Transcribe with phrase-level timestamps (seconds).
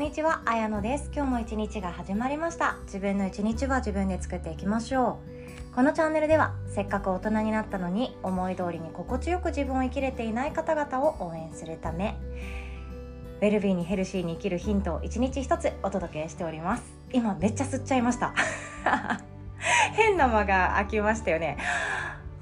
[0.00, 1.10] んにちは、あやのです。
[1.14, 2.78] 今日も一日が始まりました。
[2.84, 5.18] 自分の一日は自分で作っていきましょ
[5.72, 5.74] う。
[5.74, 12.16] このチャンネルではせっかく大人になったのに思い通りに心地よく自分を生きれていない方々を応援するため
[13.42, 16.82] ウェルビーにヘルシーに生きるヒントを一日一つお届けしております。
[17.12, 18.32] 今めっちゃ吸っちゃいました。
[19.92, 21.58] 変な間が空きましたよね。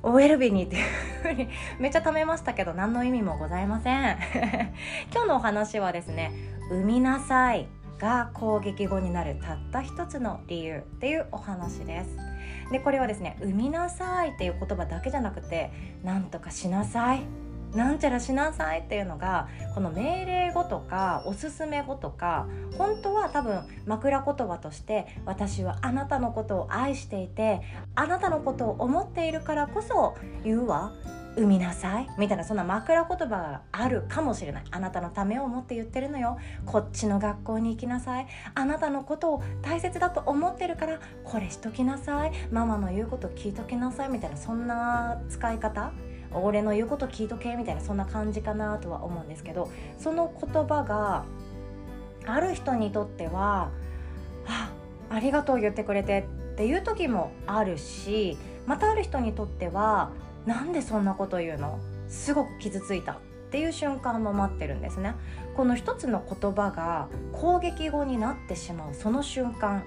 [0.03, 0.85] OLB にっていう
[1.23, 4.19] ふうにめっちゃ貯めましたけど何の意味もございません。
[5.13, 6.33] 今日のお話はですね
[6.71, 7.69] 産みなさい
[7.99, 12.17] が攻撃語になるたった一つの理由っていうお話です。
[12.71, 15.71] でこれはですね産みなさいっていう言葉だけじゃなくて
[16.05, 17.23] なんとかしなさい
[17.75, 27.61] なんちゃらしなさいっていうのがこの命令語とかおすすめ語とか本当は多分枕言葉として私はあなたのことを愛していて
[27.95, 30.93] あなたのことを思っているからこそ言うわ。
[31.37, 32.09] 産みなさい。
[32.19, 34.65] みたいなそんな枕言葉があるかもしれない。
[34.73, 36.37] あなたのためを思って言ってるのよ。
[36.67, 38.27] こっちの学校に行きなさい。
[38.57, 42.33] あなたのことを大切だと思ってるからこれしときなさい。
[42.51, 44.09] ママの言うこと聞いときなさい。
[44.09, 45.93] みたいなそんな使い方？
[46.33, 51.25] 俺の言うこと聞いとけみたいなそんな感じかなとは思うんですけどその言葉が
[52.27, 53.71] ある人にとっては
[54.47, 54.71] あ
[55.11, 60.11] ありがとう言ってくれてっていう時もあるしまたある人にとっては
[60.45, 61.79] なんでそんなこと言うの？
[62.09, 63.13] すごく傷ついた。
[63.13, 63.17] っ
[63.51, 65.15] ていう瞬間も待ってるんですね。
[65.57, 69.85] この一つの言葉が攻撃語になってしまうその瞬間。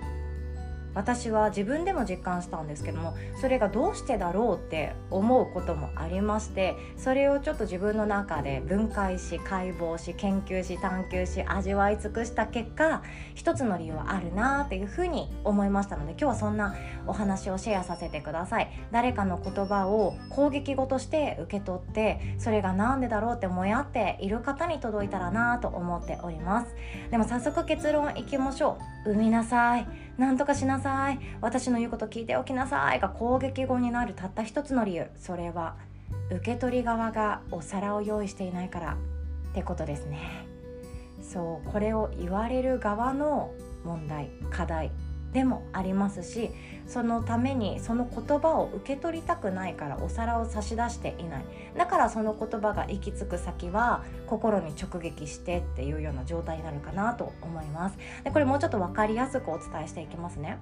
[0.94, 13.04] 私は自分でも実感したんですけどもそれがどうしてだろうって思うこともありましてそれをちょっと自分の中で分解し解剖し研究し探求し味わい尽くした結果
[13.36, 16.76] 一つの理由はあるなっていうふうに思いましたので今日はそんな
[17.08, 18.72] お話をシェアさせてください。
[18.92, 26.76] 誰かの言葉を攻撃語として受け取ってそれが何でだろうってもやっている方に届いたらなと思っております。
[27.10, 29.88] でも早速結論いきましょう産みなさい。
[30.18, 31.20] 何とかしなさい。
[31.42, 33.00] 私の言うこと聞いておきなさい。
[33.00, 35.10] が攻撃語になるたった一つの理由。
[35.18, 35.76] それは
[36.30, 38.98] 受け取り側がお皿を用意していないから
[39.52, 40.20] ってことですね。
[41.22, 43.52] そうこれを言われる側の
[43.84, 44.30] 問題。
[44.50, 44.92] 課題。
[45.34, 46.52] でもありますし
[46.88, 51.46] そのためにその言葉を受け取りたくないからお皿を差し出していない。
[51.78, 57.98] だからその言葉が行き着く先は心に直撃してっていうような状態になるかなと思います。
[58.24, 60.58] でこれもうちょっと分かりやすくお伝えしていきますね。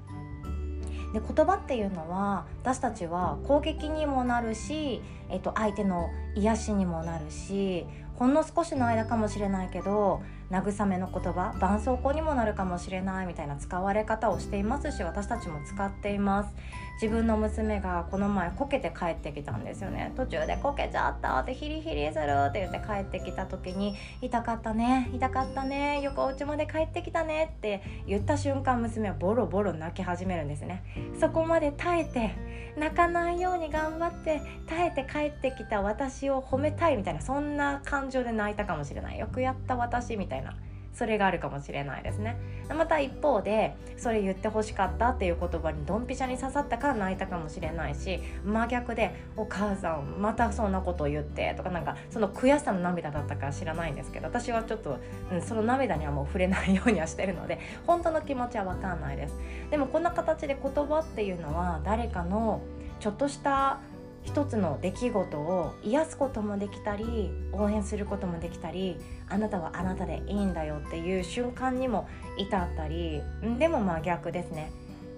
[1.14, 7.88] で言葉っていうのは私たちは攻撃にもなるし、えっと、相手の癒しにもなるし
[8.20, 10.22] ほんの少しの間かもしれないけど
[10.52, 16.54] 慰めの言葉絆創膏にもなるかもしれないみたいな使われ方をしていますし私たちも使っています。
[17.02, 20.12] 自分の娘がこの前こけて帰ってきたんですよね。
[20.18, 30.84] 途中でこけちゃったってヒリヒリするって言って帰ってきた時に痛かったね痛かったねよくお家まで帰ってきたねって言った瞬間娘はボロボロ泣き始めるんですね。
[31.18, 32.36] そこまで耐えて
[32.78, 39.20] 泣かないように頑張って耐えて帰ってきた私を褒めたいみたいなそんな感情で泣いたかもしれない。
[39.20, 40.56] よくやった私みたいな。
[40.94, 42.36] それがあるかもしれないですね。
[42.68, 54.98] また一方でそれ言ってほしかったっていう言葉にドンピシャに刺さったから泣いたかもしれないし真逆で「お母さんまたそんなことを言って」とかなんかその悔しさの涙だったか知らないんですけど私はちょっと、
[55.32, 59.36] うん、その涙にはもう触れないようにはしてるので 本当の気持ちは分かんないです。
[59.72, 62.62] でもこんな形で言葉っていうのは誰かの
[63.00, 63.80] ちょっとした
[64.30, 68.96] 一つの出来事を癒すこともできたり応援することもできたり
[69.28, 72.08] あなたはあなたでいいんだよっていう瞬間にも
[72.38, 73.24] 至ったり
[73.58, 74.72] でも真逆ですね。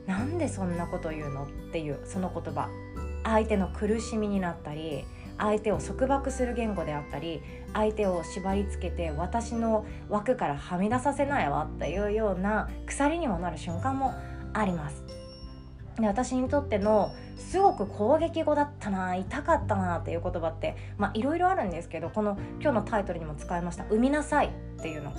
[0.07, 2.69] なんでそんなこと言うのっていうその言葉。
[3.25, 5.03] 相手の苦しみになったり
[5.37, 7.41] 相手を束縛する言語であったり
[7.73, 14.13] 相手を縛りつけて私の枠からはみ出させないわっていうような鎖にもなる瞬間も
[14.53, 15.20] あります。
[16.01, 24.47] で私にとってのすごく攻撃語だったな痛かったなっていう言葉ってまあいろいろあるんですけどこの今日のタイトルにも使いました「産みなさい」
[24.79, 25.13] っていうの。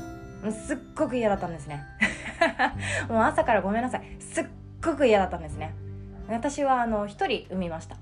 [0.50, 1.84] すっごく嫌だったんですね。
[3.08, 4.02] もう朝からごめんなさい。
[4.18, 4.46] すっ
[4.84, 5.72] ごく嫌だったんですね。
[6.28, 7.96] 私はあの一人産みました。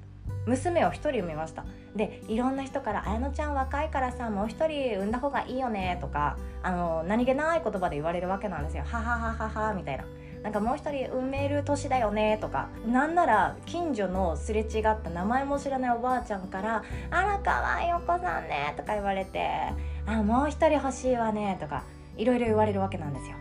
[0.47, 1.65] 娘を一人産みました。
[1.95, 10.05] でいろんな人から「綾乃ちゃん若いからさもう一人産んだ方がいいよね」とかあの何気ない言葉で言われるわけなんですよ「ははははは」みたいな。
[10.43, 19.51] なんかもう一人産める年だよねとかなんなら近所のすれ違った名前も知らないおばあちゃんから「あらかわいいお子さんね」とか言われて
[20.07, 21.83] 「あもう一人欲しいわね」とか
[22.17, 23.37] いろいろ言われるわけなんですよ。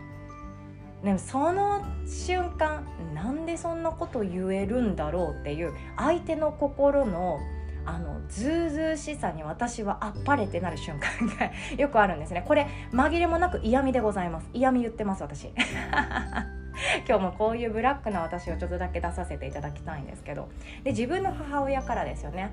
[1.02, 7.40] でもその瞬間なんでそんなこと言えるんだろうっていう相手の心の
[7.86, 12.44] あのズうずうしさに私はあっぱれってなる瞬間が よくあるんですね。
[12.46, 14.48] これ紛れもなく嫌味でございます。
[14.52, 15.50] 嫌味言ってます私。
[17.08, 20.48] 今日もこういうブラックな私をちょっとだけ出させていただきたいんですけど。
[20.84, 22.50] で自分の母親からですよね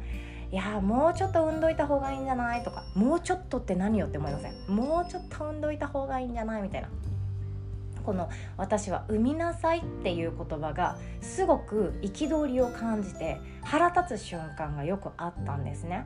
[0.51, 2.63] いやもうちょっと産んどいた方がいいんじゃない？
[2.63, 6.61] とかもうちょっとって何よって思いませんもうちょっと産んどいた方がいいんじゃない？
[6.61, 6.87] みたいな。
[8.05, 16.05] この私は「産みなさい」っていう言葉がすごく憤りを感じて腹立つ瞬間がよくあったんですね。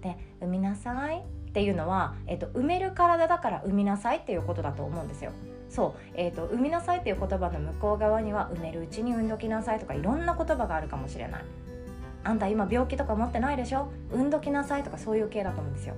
[0.00, 5.32] で「産みなさい」っていうのは、えっと、産める体だから産みなさいっていうことだと思うんですよ。
[5.72, 11.44] そう、えーと、産みなさいっていう言葉の向こう側には産めるうちに産んどきなさいとかいろんな言葉があるかもしれない。
[12.24, 13.90] あんた今病気とか持ってないでしょ？
[14.12, 15.94] 産んどきなさいとかそういう系だと思うんですよ。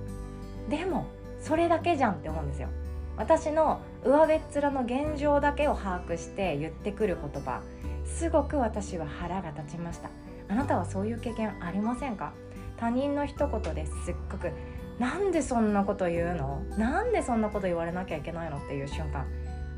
[0.69, 1.05] でも
[1.39, 2.69] それだけじゃんって思うんですよ。
[3.17, 7.61] 私の上べっ面の現状だけを把握して言ってくる言葉。
[8.05, 10.09] すごく私は腹が立ちました。
[10.47, 12.31] あなたはそういう経験ありませんか？
[12.77, 14.51] 他人の一言ですっごく
[14.99, 16.61] なんでそんなこと言うの？
[16.77, 18.57] なんでそんなこと言われなきゃいけないの？
[18.57, 19.25] っていう瞬間。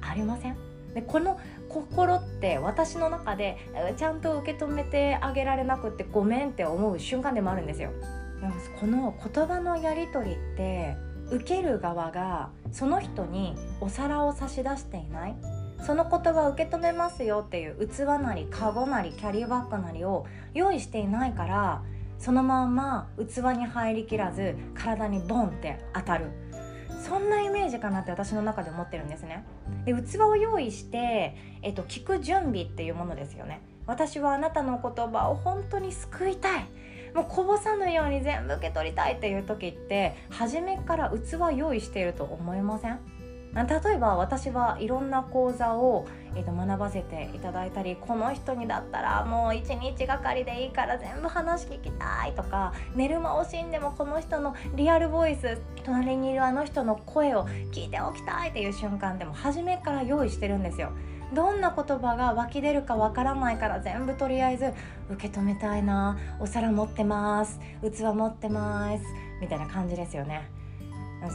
[0.09, 0.55] ありません？
[0.93, 1.39] でこの
[1.69, 3.57] 心って私の中で
[3.97, 7.91] ちゃんと受け止めてあげられなくてごめんって思う瞬間でもあるんですよ。
[8.41, 10.95] でもこの言葉のやり取りって
[11.29, 15.35] 受ける側がその人にお皿を差し出していない？
[15.85, 20.25] その言葉を受け止めますよっていう器なりカゴなりキャリーバッグなりを
[20.55, 21.83] 用意していないから
[22.17, 26.31] そのまま器に入りきらず体にボンって当たる。
[27.07, 29.43] そんなイメージかなって私の中で思ってるんですね。
[29.85, 33.61] で器を用意して、えっと、聞く準備っていうものですよね。
[33.85, 36.65] 私はあなたの言葉を本当に救いたい。
[37.15, 42.99] もうこぼさぬように全部受け取りたいっていう時って初めから器用意していると思いません？
[43.53, 46.05] 例えば私はいろんな講座を、
[46.35, 60.91] えー、と学ばせていただいたりこの人にだったらもう一日がかりでいいから全部話聞きたいとか寝る間惜しんでもこの人のリアルボイス隣にいるあの人の声を聞いておきたいっていう瞬間でも初めから用意してるんですよ。
[61.33, 64.73] どんな言葉が湧き出るかわからないから全部とりあえず
[65.09, 69.03] 受け止めたいなお皿持ってます器持ってます
[69.41, 70.49] みたいな感じですよね。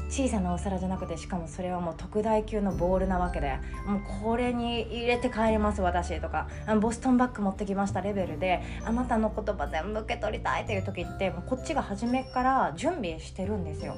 [0.08, 6.48] 小さなお皿じゃなくてしかもそれはもう特大級のボールなわけでもうこれに入れて帰ります私とか
[6.80, 13.96] ボストンバッグ持ってきましたレベルであなたの言葉全部受け取りたいっていう時ってもうこっちが初めから準備してるんですよ。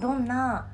[0.00, 0.68] どんな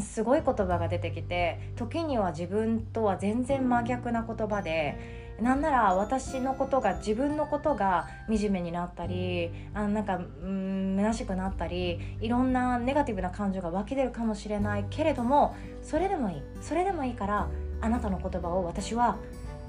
[0.00, 16.42] すごい言葉が出てきて時には自分とは全然真逆な言葉でなんなら私のことが自分のことが惨めになったりあなんかうん虚しくなったりいろんなネガティブな感情が湧き出るかもしれないけれどもそれでもいい。
[16.62, 17.48] それでもいいから
[17.80, 19.18] あなたの言葉を私は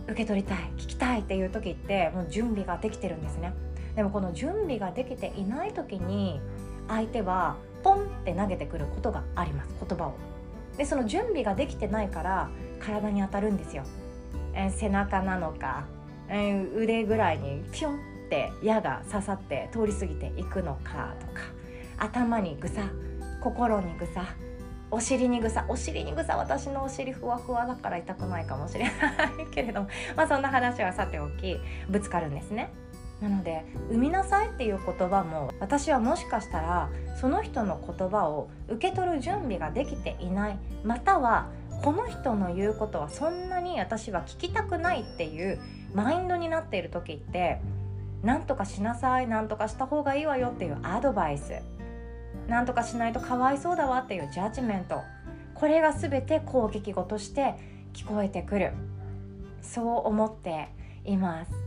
[0.05, 3.53] 受け取りたい聞きたいっていう時ってもう準備ができてるんですね。
[3.95, 6.39] でもこの準備ができていない時に
[6.87, 10.13] 相手はポンって投げてくることがあります言葉を。
[10.77, 12.49] でその準備ができてないから
[12.79, 13.83] 体に当たるんですよ
[14.57, 15.85] え背中なのか、
[16.27, 17.97] え腕ぐらいにピョンっ
[18.29, 21.43] て矢が刺さって通り過ぎていくのかとか
[21.97, 22.89] 頭にぐさ
[23.41, 24.25] 心にぐさ
[24.89, 28.91] お尻にぐさお尻にぐさ私のお尻ふわふわだから痛くないかもしれない
[29.51, 32.69] けれども まあそんな話はさておきぶつかるんですね。
[33.21, 36.89] なので「産みなさい」っていう言葉も私はもしかしたら
[37.19, 41.47] その人の言葉を受け取る準備ができていないまたは
[41.83, 45.59] この人の言うことはそんなに私は聞きたくないっていう
[45.93, 47.59] マインドになっている時って
[48.23, 51.61] 何とかしなさい何とかした方がいいわよっていうアドバイス。
[52.47, 55.01] 何とかしないとかわいそうだわっていうジャッジメント。
[55.53, 57.55] これが全て攻撃語として
[57.93, 58.73] 聞こえてくる。
[59.61, 60.69] そう思って
[61.05, 61.66] います。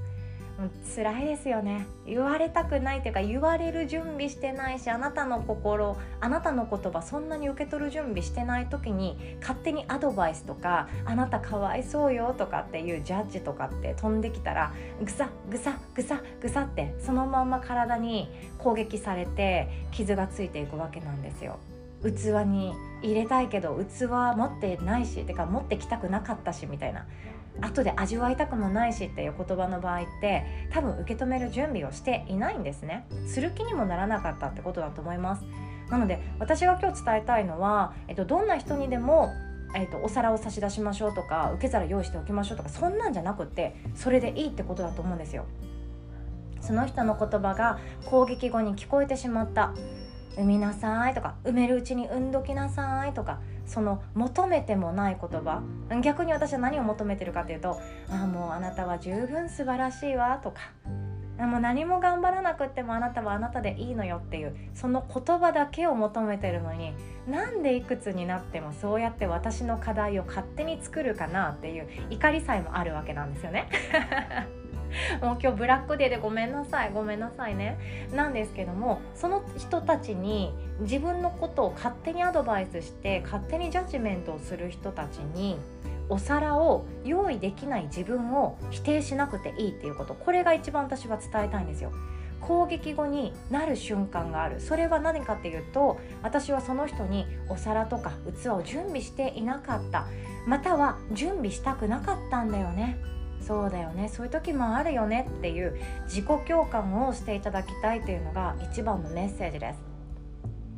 [0.95, 21.59] 辛いですよね言われたくないというか言われる準備してないしあなたの心あなたの言葉そんなに受け取る準備してない時に勝手にアドバイスとかあなたかわいそうよとかっていうジャッジとかって飛んできたらぐさぐさぐさぐさってそのまま体に攻撃されて傷がついていくわけなんですよ。
[22.03, 27.07] 器に入れたいけど器持ってないしてか持ってきたくなかったしみたいな
[27.61, 35.45] 後で味わいたくもないしっていう言葉の場合って多分受け止める準備をしていないんですねする気にもならなかったってことだと思います
[35.91, 39.31] なので私が今日伝えたいのは、えっと、どんな人にでも
[39.73, 45.45] えーと、お皿を差し出しましょうとか受け皿用意しておきましょうとかそんなんじゃなくってそれでいいってことだと思うんですよ。
[46.61, 49.73] その人の言葉が攻撃後に聞こえてしまった
[50.37, 53.41] 「産みなさい」とか「産めるうちに産んどきなさい」とか
[53.71, 55.63] その求めてもない言葉
[56.03, 60.61] 逆に私は何を求めてるかというと「ああもうあなたは十分素晴らしいわ」とか
[61.39, 66.93] 「もう何も頑張らなくってもあなたはあなたでいいのよっていうその言葉だけを求めてるのに
[67.29, 73.69] なんでいくつになってもそうやって私の課題を勝手に作るかなっていう怒りさえもあるわけなんですよね。
[75.23, 77.79] もう今日ブラックデーでごめんなさいごめんなさいね。
[78.15, 85.59] なんですけどもその人たちに自分のことを勝手にアドバイスして勝手にジャッジメントをする人たちに
[86.09, 90.15] お皿を用意できない自分を否定しなくていいっていうこと。
[90.15, 91.93] これが一番私は伝えたいんですよ。
[92.41, 94.61] 攻撃後になる瞬間がある。
[94.61, 100.07] それは何かっていうと私はその人にお皿とか器を準備していなかった。
[100.47, 102.99] または準備したくなかったんだよね。
[103.41, 104.09] そうだよね。
[104.09, 109.91] そういう時もあるよねっていう自己共感をしていただきたいというのが一番のメッセージです。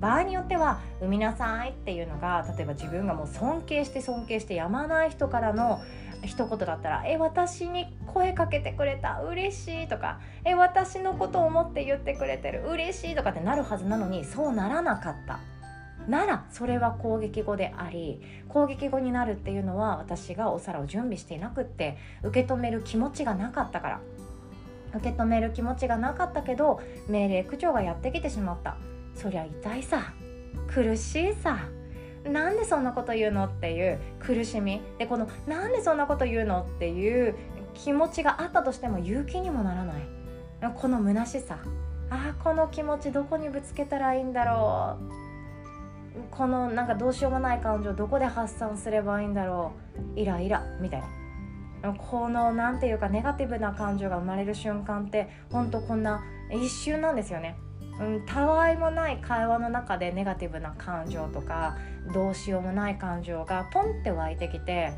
[0.03, 5.81] 場合によっては「産みなさい」っていうのが例えば自分がもう尊敬して尊敬してやまない人からの
[6.25, 9.21] 一言だったら「え私に声かけてくれた。
[9.23, 12.65] 嬉しい」とか「え私のことを思って言ってくれてる。
[12.69, 15.39] 嬉しい」とかってなるはずなのにそうならなかった。
[16.09, 24.01] ならそれは攻撃語であり攻撃語になるっていうのは私がお皿を準備していなくって受け止める気持ちがなかったから。
[24.95, 28.77] 受け止める気持ちがなかったけど命令口調がやってきてしまった。
[29.15, 30.13] そりゃ痛いさ。
[30.69, 31.59] 苦しいさ。
[32.25, 34.81] なんでそんなこと言うのっていう苦しみ。
[34.99, 37.35] でこのなんでそんなこと言うのっていう
[37.75, 40.03] 気持ちがあったとしても勇気にもならない。
[40.77, 41.59] この虚しさ。
[42.11, 45.22] ああこの気持ちどこにぶつけたらいいんだろう。
[46.31, 49.73] このなんかどうしようもない感情どこで発散すればいいんだろ
[50.17, 51.93] うイライラみたいな。
[51.95, 57.57] この何て言うかネガティブな感情が生まれる瞬間ってほんとこんな一瞬なんですよね。
[58.01, 61.77] うん、たわいもない会話の中でネガティブな感情とか
[62.15, 64.93] どうしようもない感情がポンって湧いてきて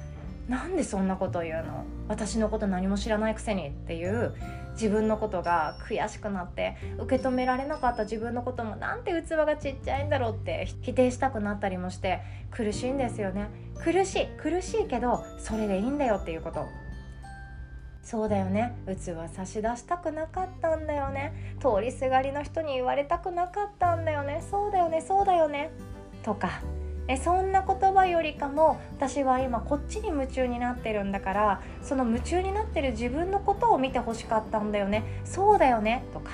[0.48, 1.84] なんでそんなこと言うの？
[2.06, 4.34] 私のこと何も知らないくせにっていう
[4.72, 12.20] 自分のことが悔しくなって受け止められなかった自分のこともなんて器がちっちゃいんだろうって否定したくなったりもして
[12.50, 13.48] 苦しいんですよね。
[13.82, 16.66] 苦しい苦しいけどそれでいいんだよっていうこと。
[18.02, 18.76] そうだよね。
[18.86, 21.56] 器差し出したくなかったんだよね。
[21.58, 24.44] 通りすがりの人に言われたくなかったんだよね。
[24.50, 25.70] そうだよねそうだよね。
[26.22, 26.60] とか。
[27.06, 35.02] えそんな言葉よりかも私は今こっちに夢中になってるんだからその夢中になってる自分のことを見てほしかったんだよね。
[35.24, 36.30] そうだよねとか。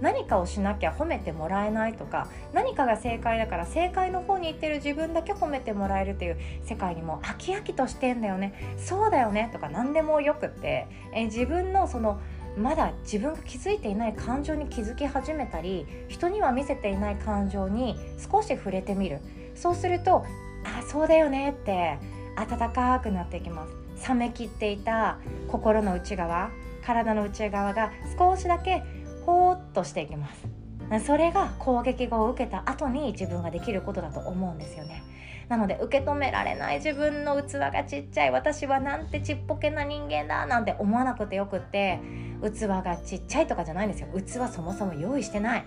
[0.00, 2.26] 何かをしなきゃ褒めてもらえないとか。
[2.52, 8.76] 何かが正解だから正解の方に行ってる自分だけ褒めてもらえるっていう世界にも飽き飽きとしてんだよね。
[8.78, 10.88] そうだよねとか何でもよくって。
[11.14, 12.20] え自分のその
[12.56, 19.20] まだ自分が気づいていない感情に気づき始めたり人には見せていない感情に少し触れてみる。
[19.54, 20.24] そうすると
[20.64, 21.98] あそうだよねって
[22.36, 24.08] 温かくなっていきます。
[24.08, 25.18] 冷めきっていた
[25.48, 26.50] 心の内側
[26.84, 28.82] 体の内側が少しだけ
[29.24, 31.04] ほーっとしていきます。
[31.06, 35.02] それが攻撃を受けた後に自分ができることだと思うんですよね。
[35.48, 42.00] なので受け止められない自分の器がちっちゃい私はなんてちっぽけな人間だなんて思わなくてよくって
[42.42, 44.08] 器がちっちゃいとかじゃないんですよ。
[44.14, 45.64] 器そもそも用意してない。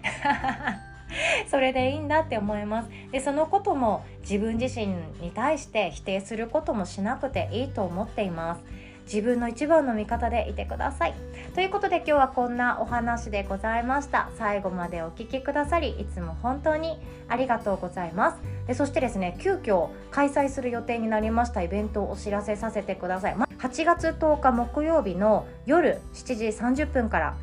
[1.49, 2.89] それでいいんだって思います。
[3.11, 4.87] でそのことも自分自身
[5.21, 8.61] に対して否定することもしなくていいと思っています。
[9.05, 11.13] 自分の一番の味方でいてください。
[11.53, 14.29] ということで今日はこんなお話でございました。
[14.35, 18.37] 最後までお聴きくださりいつも本当にありがとうございます。
[18.67, 21.61] でそしてですね急遽開催する予定になりました。
[21.61, 23.35] イベントをお知らせさせてください。
[23.35, 27.35] 8月10日木曜日の夜7時30分から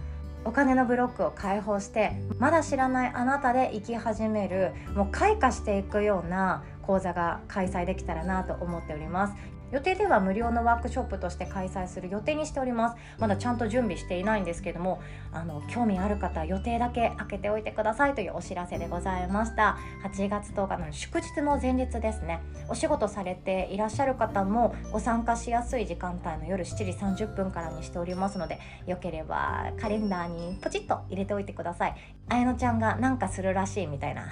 [0.44, 9.34] お金のブロックを解放してまだ知らないあなたで生き始めるもう開花していくような講座が開催できたらなと思っております。
[9.72, 12.96] 予定では無料のワークショップとして開催する予定にしております。
[13.18, 15.00] まだちゃんと準備していないんですけども
[15.32, 19.78] あの興味ある方予定だけ開けておいてくださいというお知らせでございました。
[20.04, 22.40] 8月10日の祝日の前日ですね。
[22.68, 26.76] お仕事されていらっしゃる方もご参加しやすい時間帯の夜7
[27.16, 31.94] 時30分からにしておりますのでよければカレンダーにポチッと入れておいてください。
[32.28, 34.24] あやのちゃんがなんかするらしいみたいな。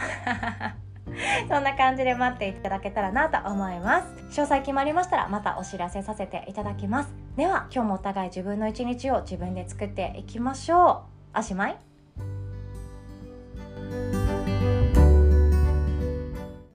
[1.49, 4.41] そんな感じで待っていただけたらなと思います。
[4.41, 7.15] 詳細決まりましたらまたお知らせさせていただきます。
[7.37, 11.39] では今日もお互い自分の一日を自分で作っていきましょう。
[11.39, 11.90] おしまい？